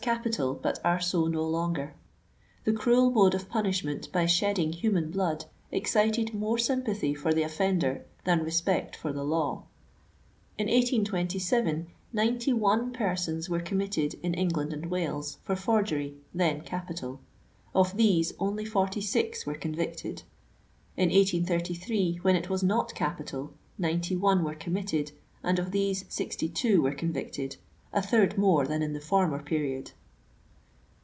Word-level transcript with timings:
51 0.03 0.17
capital 0.23 0.53
but 0.55 0.79
are 0.83 0.99
so 0.99 1.27
no 1.27 1.43
longer 1.47 1.93
The 2.63 2.73
cruel 2.73 3.11
mode 3.11 3.35
of 3.35 3.47
pu 3.47 3.59
nishment 3.59 4.11
by 4.11 4.25
shedding 4.25 4.71
human 4.73 5.11
blood 5.11 5.45
excited 5.71 6.33
more 6.33 6.57
aym 6.57 6.81
pathy 6.83 7.15
for 7.15 7.31
the 7.35 7.43
ofl^ender 7.43 8.01
than 8.23 8.43
respect 8.43 8.95
for 8.95 9.13
the 9.13 9.23
law." 9.23 9.61
In 10.57 10.65
18^ 10.65 11.85
ninety 12.15 12.51
one 12.51 12.91
persons 12.91 13.47
were 13.47 13.59
committed 13.59 14.15
in 14.23 14.33
England 14.33 14.73
and 14.73 14.87
Wales 14.87 15.37
for 15.43 15.55
forgery, 15.55 16.15
then 16.33 16.61
capital. 16.61 17.19
Of 17.75 17.95
these, 17.95 18.33
only 18.39 18.65
forty 18.65 19.01
six 19.01 19.45
were 19.45 19.53
convicted. 19.53 20.23
In 20.97 21.09
18Sd, 21.11 22.23
when 22.23 22.35
it 22.35 22.49
was 22.49 22.63
not 22.63 22.95
capital, 22.95 23.53
ninety«one 23.77 24.43
were 24.43 24.55
committed* 24.55 25.11
and 25.43 25.59
of 25.59 25.69
these, 25.69 26.05
sixty 26.09 26.49
two 26.49 26.81
were 26.81 26.95
convicted;— 26.95 27.57
a 27.93 28.01
third 28.01 28.37
more 28.37 28.65
than 28.67 28.81
in 28.81 28.93
the 28.93 29.01
former 29.01 29.43
period. 29.43 29.91